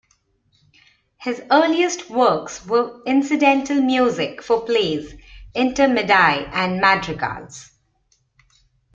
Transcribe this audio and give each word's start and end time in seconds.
His 1.17 1.43
earliest 1.51 2.09
works 2.09 2.65
were 2.65 3.03
incidental 3.05 3.79
music 3.79 4.41
for 4.41 4.65
plays, 4.65 5.13
"intermedi" 5.53 6.49
and 6.51 6.81
madrigals. 6.81 7.69